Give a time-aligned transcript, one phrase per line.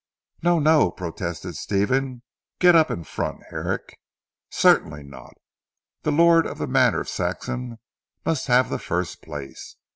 [0.41, 0.57] "No!
[0.57, 2.23] No," protested Stephen,
[2.57, 3.99] "get up in front Herrick."
[4.49, 5.35] "Certainly not.
[6.01, 7.77] The Lord of the Manor of Saxham
[8.25, 9.75] must have the first place."